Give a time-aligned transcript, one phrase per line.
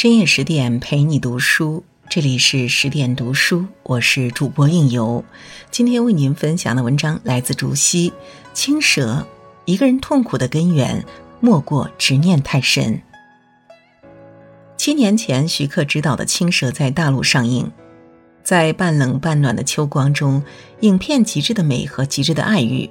[0.00, 5.24] 深夜十点陪你读书，这里是十点读书，我是主播应由。
[5.72, 8.12] 今天为您分享的文章来自竹溪。
[8.54, 9.26] 青蛇，
[9.64, 11.04] 一个人痛苦的根源，
[11.40, 13.02] 莫过执念太深。
[14.76, 17.68] 七年前，徐克执导的《青蛇》在大陆上映，
[18.44, 20.44] 在半冷半暖的秋光中，
[20.82, 22.88] 影片极致的美和极致的爱欲，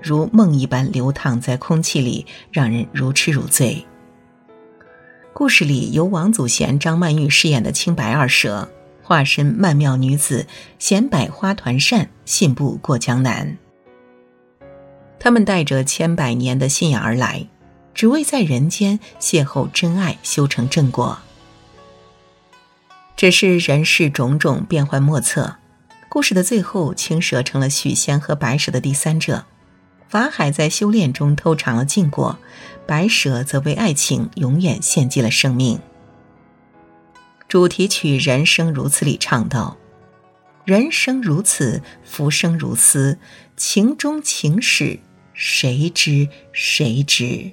[0.00, 3.84] 如梦一般流淌在空气里，让人如痴如醉。
[5.38, 8.70] 故事里由王祖贤、张曼玉饰演的青白二蛇，
[9.02, 10.46] 化身曼妙女子，
[10.78, 13.58] 衔百花团扇，信步过江南。
[15.18, 17.48] 他们带着千百年的信仰而来，
[17.92, 21.18] 只为在人间邂逅真爱，修成正果。
[23.14, 25.56] 只是人世种种变幻莫测，
[26.08, 29.44] 故事的最后，青蛇成了许仙和白蛇的第三者。
[30.08, 32.38] 法海在修炼中偷尝了禁果，
[32.86, 35.80] 白蛇则为爱情永远献祭了生命。
[37.48, 39.76] 主题曲《人生如此》里唱道
[40.64, 43.18] ：“人生如此，浮生如斯，
[43.56, 44.98] 情中情史，
[45.32, 47.52] 谁知谁知？”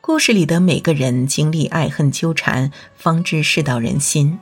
[0.00, 4.38] 故事里的每个人经历爱恨纠缠，方知世道人心；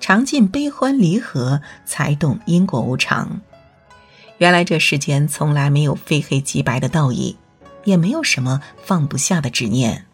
[0.00, 3.40] 尝尽悲欢离合，才懂因果无常。
[4.38, 7.36] 原来这世间从来没有非黑即白的道义，
[7.84, 10.06] 也没有什么放不下的执念。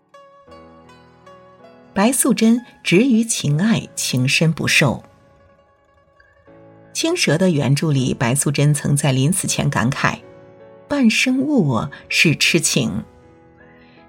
[1.93, 5.03] 白素贞执于情爱，情深不寿。
[6.93, 10.19] 青蛇的原著里，白素贞曾在临死前感慨
[10.89, 13.05] ：“半生误我是痴情。”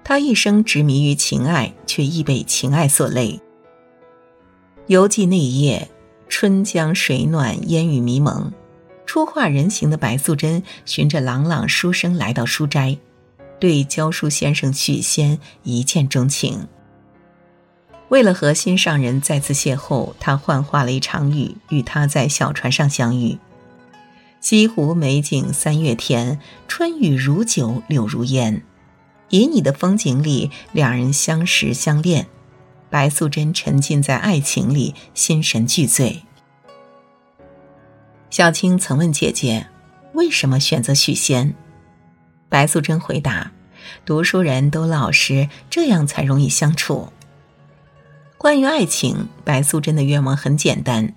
[0.04, 3.40] 她一生执迷于情爱，却亦被情爱所累。
[4.88, 5.88] 犹记那一夜，
[6.28, 8.52] 春江水暖，烟雨迷蒙。
[9.06, 12.98] 初化人形的白素贞循着朗朗书声来到书斋，
[13.62, 16.66] 对教书先生许仙一见钟情。
[18.08, 23.38] 为了和心上人再次邂逅，他幻化了一场雨，与他在小船上相遇。
[24.40, 28.64] 西湖美景三月天，春雨如酒，柳如烟。
[29.30, 32.26] 旖旎的风景里，两人相识相恋。
[32.90, 36.24] 白素贞沉浸在爱情里，心神俱醉。
[38.28, 39.68] 小青曾问姐姐
[40.14, 41.54] ：“为什么选择许仙？”
[42.52, 43.50] 白素贞回答
[44.04, 47.10] ：“读书人都老实，这样才容易相处。”
[48.36, 51.14] 关于爱情，白素贞的愿望很简单，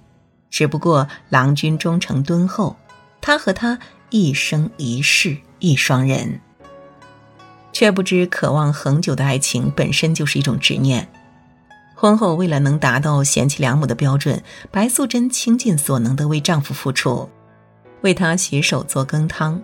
[0.50, 2.78] 只不过郎君忠诚敦厚，
[3.20, 3.78] 她和他
[4.10, 6.40] 一生一世一双人。
[7.74, 11.06] 却不知，渴望恒久的爱情本身就是一种执念。
[11.96, 14.42] 婚后，为了能达到贤妻良母的标准，
[14.72, 17.30] 白素贞倾尽所能的为丈夫付出，
[18.04, 19.62] 为他洗手做羹汤，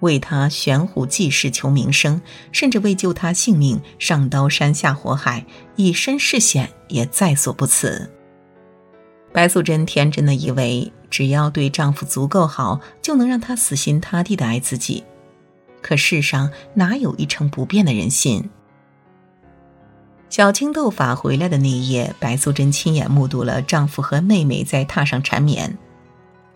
[0.00, 2.20] 为他悬壶济世求名声，
[2.52, 5.44] 甚至为救他性命上刀山下火海，
[5.76, 8.10] 以身试险也在所不辞。
[9.32, 15.04] 白素贞天真的以为，只要对丈夫足够好，就能让他死心塌地的爱自己。
[15.80, 18.50] 可世上哪有一成不变的人心？
[20.28, 25.78] 小青斗法回来的那一夜，白素贞亲眼目睹了丈夫和妹妹在榻上缠绵，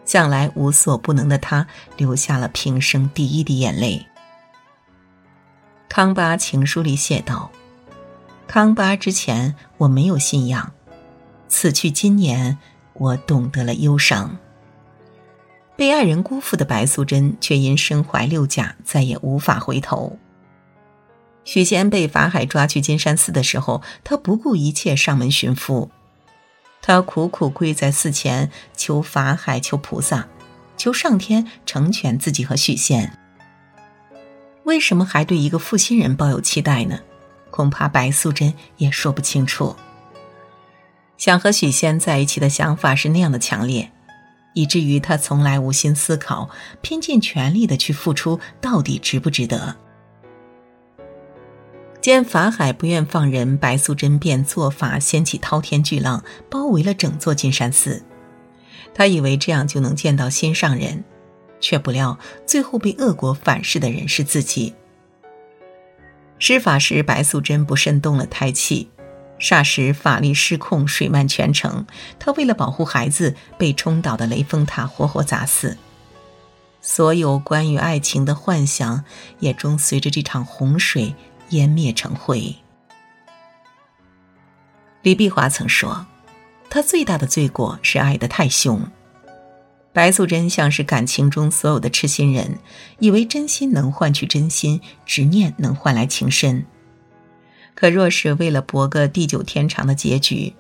[0.05, 4.07] 向来无所不能的他流下了平生第一滴眼泪。
[5.89, 7.51] 康巴情书里写道
[8.49, 10.73] ：“康巴之前我没有信仰，
[11.49, 12.59] 此去今年
[12.95, 14.39] 我懂得了忧伤。
[15.77, 20.19] 被爱人辜负的白素贞，却因身怀六甲，再也无法回头。”
[21.45, 25.91] 许仙被法海抓去金山寺的时候，他不顾一切上门寻夫，
[26.83, 30.29] 他苦苦跪在寺前求法海、求菩萨、
[30.77, 33.17] 求上天成全自己和许仙。
[34.65, 36.99] 为什么还对一个负心人抱有期待呢？
[37.51, 39.77] 恐怕白素贞也说不清楚。
[41.17, 43.93] 想和许仙在一起的想法是那样的强烈，
[44.55, 46.51] 以至于他从来无心思考，
[46.81, 49.77] 拼尽全力的去付出，到底值不值得？
[52.03, 58.03] 见法海不愿放人，白素贞便做法掀起滔天巨浪，包围了整座金山寺。
[58.93, 61.05] 他以为这样就能见到心上人，
[61.61, 64.75] 却不料最后被恶果反噬的人是自己。
[66.41, 68.91] 施法时，白素贞不慎动了胎气，
[69.39, 71.87] 霎时法力失控，水漫全城。
[72.19, 75.79] 她为了保护孩子，被冲倒的雷峰塔活活砸死。
[76.81, 79.05] 所有关于爱情的幻想，
[79.39, 81.15] 也终随着这场洪水。
[81.53, 82.57] 湮灭成灰。
[85.03, 86.07] 李碧华曾说
[86.71, 88.81] ：“他最大的罪过是爱得太凶。”
[89.93, 92.59] 白素贞像是感情中所有的痴心人，
[92.99, 96.65] 以为真心能换取真心，执念能换来情深。
[97.75, 100.55] 可若是为了博个地久天长的结局，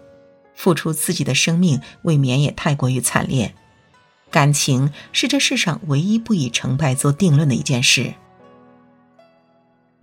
[0.54, 3.54] 付出自己的生命，未免也太过于惨烈。
[4.30, 8.12] 感情是这世上唯一不以成败做定论的一件事。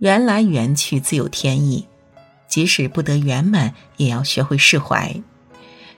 [0.00, 1.86] 缘来缘去自有天意，
[2.48, 5.22] 即使不得圆满，也要学会释怀。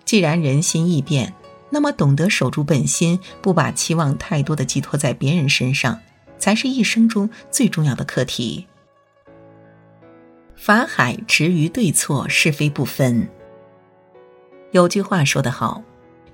[0.04, 1.34] 既然人心易变，
[1.70, 6.00] 那么懂得守住本心，不把期望太多的寄托在别人身上，
[6.36, 8.66] 才是一生中最重要的课题。
[10.56, 13.28] 法海执于对错是非不分。
[14.72, 15.80] 有句话说得好，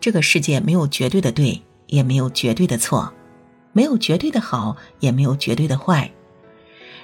[0.00, 3.12] 这个世界没有绝对的对，也没有绝对的错，
[3.72, 6.10] 没有绝对的好，也没有绝对的坏。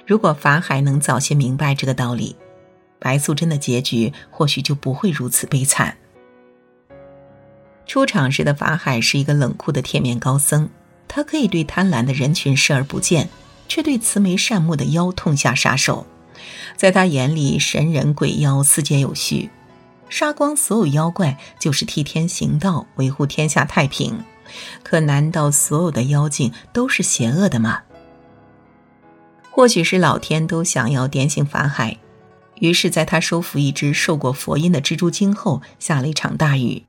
[0.05, 2.35] 如果法海能早些明白这个道理，
[2.99, 5.97] 白素贞的结局或许就不会如此悲惨。
[7.87, 10.69] 出场时的法海是一个冷酷的铁面高僧，
[11.07, 13.29] 他可以对贪婪的人群视而不见，
[13.67, 16.05] 却对慈眉善目的妖痛下杀手。
[16.75, 19.49] 在他眼里，神人鬼妖四界有序，
[20.09, 24.23] 杀光所有妖怪就是替天行道，维护天下太平。
[24.83, 27.81] 可难道所有的妖精都是邪恶的吗？
[29.55, 31.97] 或许是老天都想要点醒法海，
[32.55, 36.83] 于是在他收服一只受过佛印的蜘蛛精后，下了一场大雨。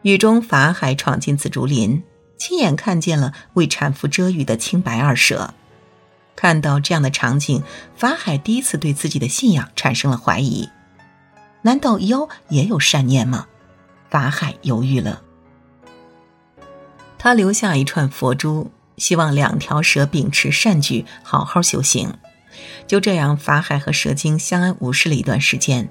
[0.00, 2.02] 雨中，法海闯进紫竹林，
[2.38, 5.52] 亲眼看见了为产妇遮雨的青白二蛇。
[6.34, 7.62] 看到这样的场景，
[7.94, 10.70] 法海第一次对自己的信仰产生了怀疑：
[11.60, 13.46] 难道妖也有善念吗？
[14.08, 15.20] 法海犹豫了。
[17.18, 22.12] 他留下一串佛珠，希望两条蛇秉持善举，好好修行。
[22.86, 25.88] 就这样，法海和蛇精相安无事了一段时间。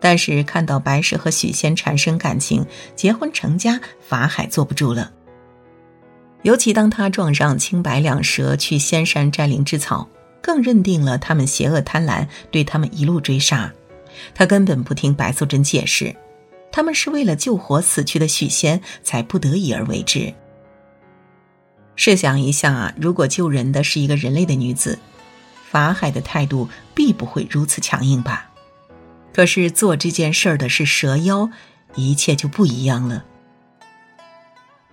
[0.00, 2.64] 但是看到白蛇和许仙产生感情，
[2.96, 5.12] 结婚成家，法海坐不住了。
[6.42, 10.08] 尤其当他撞上青白两蛇去仙山摘灵芝草，
[10.40, 13.70] 更认定了他们邪恶贪婪，对他们一路追杀。
[14.34, 16.16] 他根本不听白素贞解释，
[16.72, 20.32] 他们是为了救活死去的许仙，才不得已而为之。
[22.02, 24.98] 试想一下啊，如果救人的是一个人类的女子，
[25.68, 28.48] 法海的态度必不会如此强硬吧？
[29.34, 31.50] 可是做这件事儿的是蛇妖，
[31.96, 33.26] 一切就不一样了。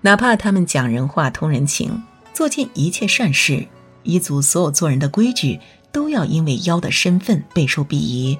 [0.01, 3.65] 哪怕他们讲人话、通人情，做尽一切善事，
[4.03, 5.61] 一族所有做人的规矩，
[5.93, 8.37] 都要因为妖的身份备受鄙夷，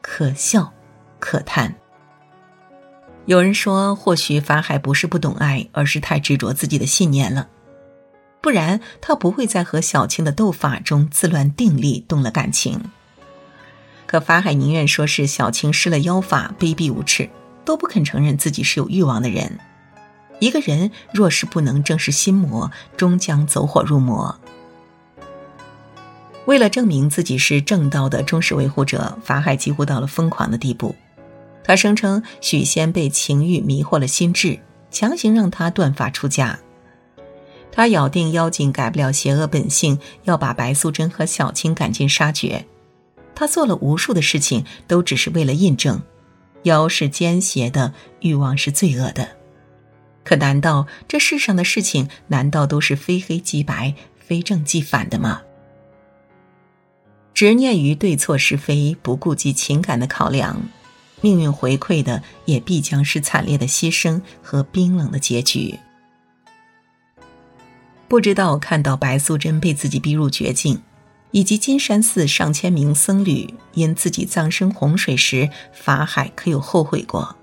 [0.00, 0.72] 可笑，
[1.20, 1.72] 可叹。
[3.26, 7.48] 有人说，或许法海不是不懂爱，而是太执着自己的信念了，
[8.40, 12.80] 不然他不会在和小青的斗法中自乱定力，动了感情。
[14.06, 17.28] 可法海宁愿说是小青施了妖法，卑鄙无耻，
[17.64, 19.58] 都不肯承认自己是有欲望的人。
[20.40, 24.38] 一个人若是不能正视心魔，终将走火入魔。
[26.46, 30.94] 为了证明自己是正道的忠实维护者，法海几乎到了疯狂的地步。
[31.64, 36.58] 他声称许仙被情欲迷惑了心智，强行让他断发出家。
[37.70, 42.66] 他咬定妖精改不了邪恶本性，要把白素贞和小青赶尽杀绝。
[43.34, 46.02] 他做了无数的事情，都只是为了印证：
[46.64, 49.28] 妖是奸邪的，欲望是罪恶的。
[50.24, 55.42] 可难道这世上的事情，难道都是非黑即白、非正即反的吗？
[57.32, 60.60] 执念于对错是非，不顾及情感的考量，
[61.20, 65.78] 命运回馈的也必将是惨烈的牺牲和冰冷的结局。
[68.08, 70.82] 不知道看到白素贞被自己逼入绝境。
[71.30, 77.36] 以及金山寺上千名僧侣因自己葬身洪水时，法海可有后悔过？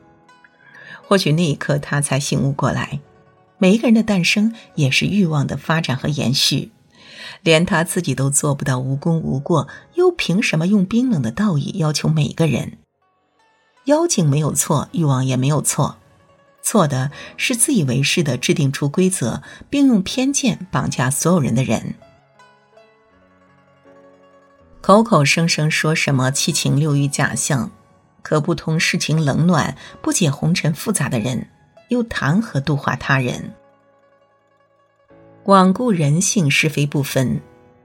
[1.03, 2.99] 或许那一刻他才醒悟过来，
[3.59, 6.71] 每一个人的诞生也是欲望的发展和延续，
[7.43, 12.79] 连他自己都做不到无功无过，又凭什么用冰冷的道义要求每个人？
[13.83, 15.97] 妖精没有错，欲望也没有错，
[16.65, 21.93] 错的是自以为是的制定出规则，并用偏见绑架所有人的人。
[24.81, 27.69] 口口声声说什么七情六欲假象，
[28.23, 31.47] 可不通世情冷暖、不解红尘复杂的人，
[31.89, 33.53] 又谈何度化他人？
[35.45, 37.41] 罔顾人性是非不分，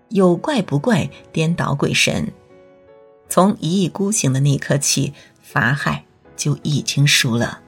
[0.09, 2.33] 有怪不怪，颠倒鬼神。
[3.29, 7.61] 从一意孤行的那一刻起，法海就已经输了。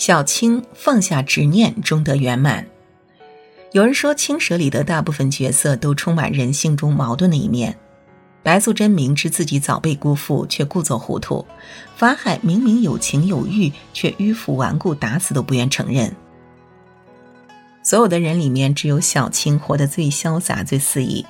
[0.00, 2.66] 小青放下执念，终得圆满。
[3.72, 7.76] 有人说，《青蛇》里的大部分角色都充满人性中矛盾的一面。
[8.42, 11.44] 白素贞明知自己早被辜负，却故作糊涂；
[11.98, 16.16] 法海明明有情有欲，却迂腐顽固，打死都不愿承认。
[17.82, 21.26] 所有的人里面，只有小青活得最潇洒、最肆意。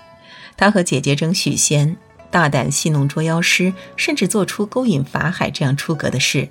[0.57, 1.97] 她和姐姐争许仙，
[2.31, 6.49] 大胆戏弄捉妖师，甚至做出勾引法海这样出格的事。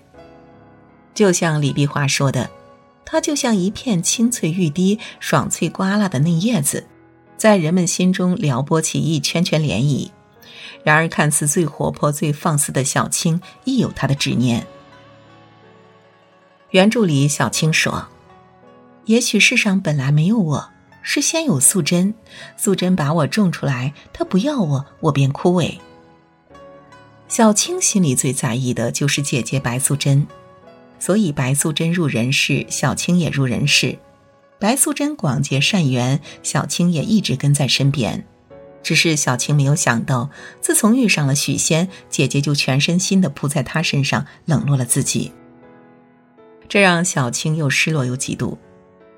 [1.14, 2.50] 就像李碧华说的，
[3.06, 6.86] 它就像一片清脆欲滴、爽脆瓜辣的嫩叶子，
[7.38, 10.12] 在人们心中撩拨起一圈圈涟漪。
[10.84, 14.66] 然而，看似最活泼、最放肆的小青，亦有他的执念。
[16.70, 18.08] 原著里，小青说
[19.06, 20.70] ：“也许世上本来没有我，
[21.02, 22.14] 是先有素贞，
[22.56, 25.80] 素贞把我种出来，她不要我，我便枯萎。”
[27.28, 30.26] 小青心里最在意的就是姐姐白素贞，
[31.00, 33.98] 所以白素贞入人世，小青也入人世。
[34.60, 38.26] 白素贞广结善缘，小青也一直跟在身边。
[38.84, 40.30] 只是小青没有想到，
[40.62, 45.32] 自从遇上了许仙，姐姐就全身心的扑在他身上，冷落了自己。
[46.68, 48.58] 这让小青又失落又嫉妒，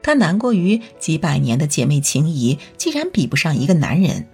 [0.02, 4.28] 她难过于几百年的姐妹情谊竟然比不上一个男人，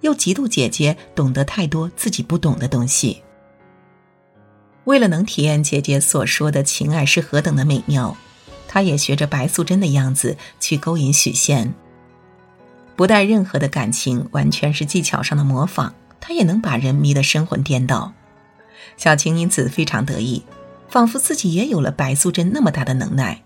[0.00, 3.22] 又嫉妒姐姐懂得太多自己不懂的东西。
[4.86, 8.16] 为了能体验姐姐所说的情爱是何等的美妙，
[8.66, 11.74] 她也学着白素贞的样子去勾引许仙，
[12.96, 18.12] 不带任何的感情，完全是技巧上的模仿，她也能把人迷得神魂颠倒。
[18.96, 20.42] 小青因此非常得意。
[20.88, 23.42] 仿佛自己也有了白素贞那么大的能耐，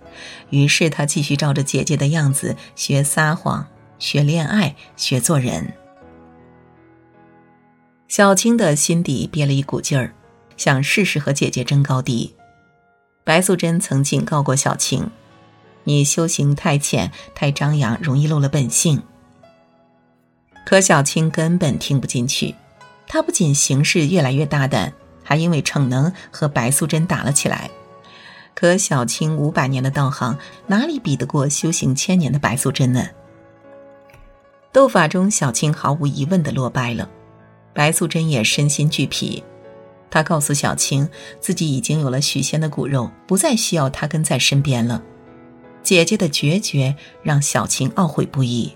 [0.50, 3.66] 于是他继续照着姐姐的样子学撒谎、
[3.98, 5.72] 学恋爱、学做人。
[8.08, 10.12] 小青的心底憋了一股劲儿，
[10.60, 12.34] 想试试和姐姐争高低。
[13.24, 15.10] 白素贞曾警告过小青
[15.84, 19.02] ：“你修行太浅，太张扬，容易露了本性。”
[20.66, 22.54] 可小青根本听不进去，
[23.06, 24.92] 她不仅行事越来越大胆。
[25.24, 27.70] 还因为逞能和白素贞打了起来，
[28.54, 30.36] 可小青五百年的道行
[30.66, 33.06] 哪里比得过修行千年的白素贞呢？
[34.72, 37.08] 斗法中，小青毫无疑问的落败了，
[37.72, 39.42] 白素贞也身心俱疲。
[40.10, 45.02] 她告诉小青，自己已经有了许仙的骨肉，不再需要他跟在身边了。
[45.82, 48.72] 姐姐的决绝让小青懊悔不已。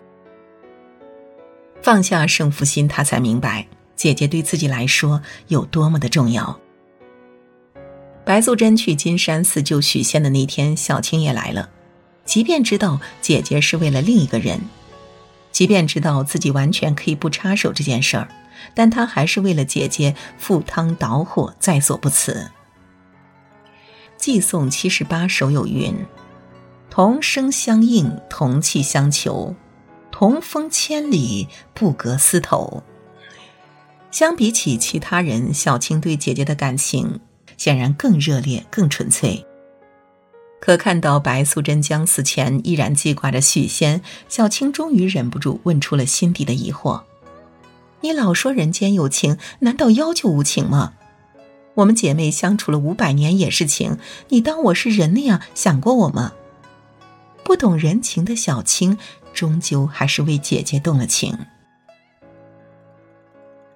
[1.83, 3.67] 放下胜负心，她才明白。
[3.97, 6.59] 姐姐对自己来说有多么的重要。
[8.25, 11.69] 白素贞去金山寺救许仙的那天，小青也来了。
[12.25, 14.59] 即便知道姐姐是为了另一个人，
[15.53, 18.29] 即便知道自己完全可以不插手这件事儿，
[18.73, 22.51] 但他还是为了姐姐赴汤蹈火，在所不辞。
[24.17, 25.95] 寄送七十八首有云
[26.89, 29.55] ：“同声相应，同气相求，
[30.11, 32.83] 同风千里，不隔丝头。”
[34.11, 37.21] 相比起其他人，小青对姐姐的感情
[37.57, 39.45] 显然更热烈、更纯粹。
[40.61, 47.03] 可看到白素贞将死前依然记挂着许仙，小青终于忍不住问出了心底的疑惑
[48.05, 50.93] ：“你老说人间有情，难道妖就无情吗？
[51.77, 53.97] 我们姐妹相处了五百年也是情，
[54.29, 56.35] 你当我是人那样想过我吗？”
[57.43, 58.99] 不懂人情的小青，
[59.33, 61.35] 终究还是为姐姐动了情。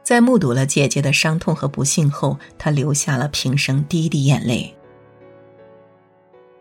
[0.05, 4.77] 在目睹了姐姐的伤痛和不幸后，她流下了平生第一滴眼泪。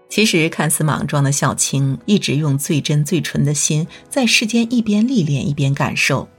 [0.08, 6.30] 其实，看似莽撞的小青，一直用最真最纯的心，在世间一边历练一边感受。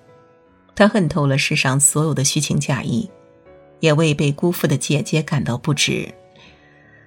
[0.79, 3.11] 他恨透了世上所有的虚情假意，
[3.81, 6.15] 也为被辜负的姐姐感到不值。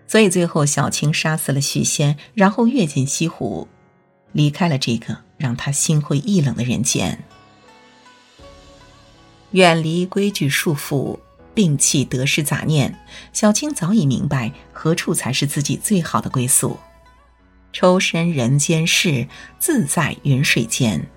[0.06, 3.70] 所以，最后小青杀死了许仙，然后跃进西湖，
[4.34, 7.24] 离开了这个让他心灰意冷的人间。
[9.52, 11.18] 远离规矩束缚，
[11.56, 13.00] 摒弃得失杂念，
[13.32, 16.78] 小青早已明白何处才是自己最好的归宿。
[17.72, 21.10] 抽身人间事，自在云水间。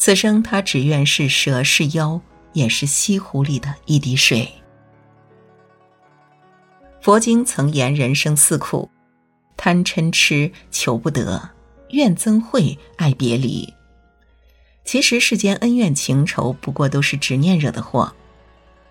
[0.00, 2.18] 此生他只愿是蛇是妖，
[2.54, 4.50] 也是西湖里的一滴水。
[7.02, 8.90] 佛经曾言人生四苦：
[9.58, 11.50] 贪嗔痴求不得，
[11.90, 13.74] 怨憎会爱别离。
[14.86, 18.10] 其实世间恩怨情仇不过都是执念惹的祸。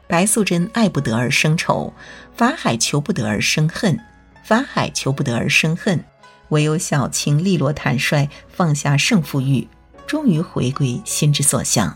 [0.07, 1.91] 白素贞爱不得而生仇，
[2.37, 3.99] 法海求不得而生恨，
[4.43, 6.05] 法海求不得而生恨，
[6.49, 9.67] 唯有小青利落坦率，放下胜负欲，
[10.09, 11.95] 终于回归心之所向。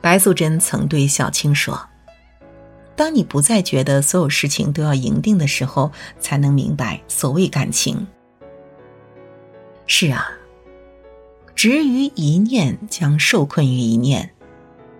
[0.00, 1.86] 白素贞曾对小青说
[2.96, 8.06] ：“当你不再觉得所有事情都要赢定的时候，才能明白所谓感情。”
[9.86, 10.30] 是啊。
[11.54, 14.30] 执于一念，将受困于一念；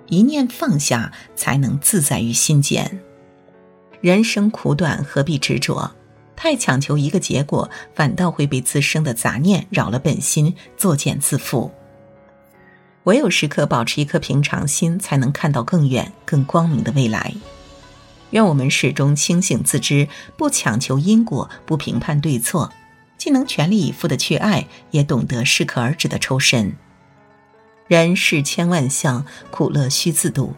[0.08, 3.00] 一念放下，才能自在于心间。
[4.02, 5.95] 人生苦短，何必执着？
[6.36, 11.70] 太强求一个结果，反倒会被自身的杂念扰了本心，作茧自缚。
[13.04, 17.34] 唯有时刻保持一颗平常心，才能看到更远、更光明的未来。
[18.30, 22.72] 愿我们始终清醒自知，不强求因果，不评判对错，
[23.16, 26.76] 既能全力以赴的去爱，也懂得适可而止的抽身。
[27.86, 30.54] 人世千万相，苦乐须自度，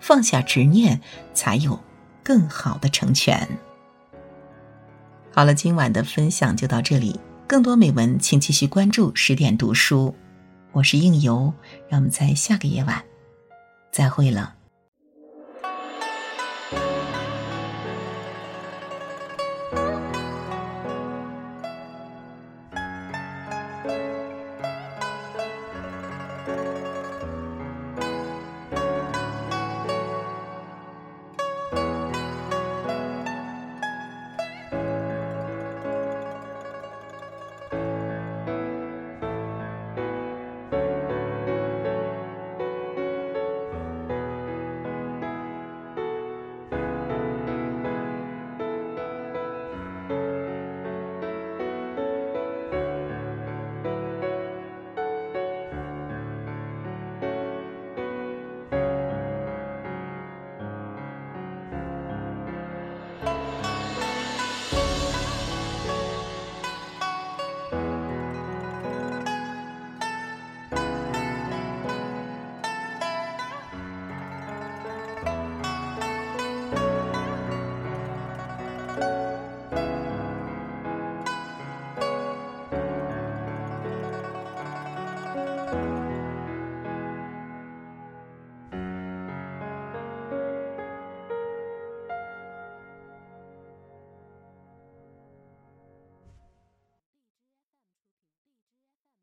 [0.00, 1.00] 放下执念，
[1.32, 1.78] 才有
[2.24, 3.48] 更好的成全。
[5.38, 10.12] 好了，今晚的分享就到这里，更多美文请继续关注十点读书。
[10.72, 11.54] 我是应由，
[11.88, 13.00] 让我们在下个夜晚
[13.92, 14.57] 再会了。